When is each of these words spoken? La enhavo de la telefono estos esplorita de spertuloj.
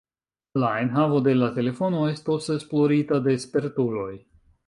La 0.61 0.69
enhavo 0.83 1.19
de 1.27 1.35
la 1.41 1.49
telefono 1.57 2.01
estos 2.13 2.49
esplorita 2.55 3.19
de 3.27 3.37
spertuloj. 3.47 4.11